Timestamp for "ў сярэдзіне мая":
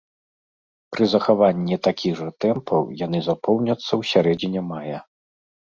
3.99-4.99